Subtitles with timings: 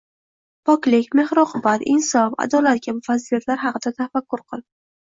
[0.69, 4.69] poklik, mehr-oqibat, insof, adolat kabi fazilatlar haqida tafakkur qil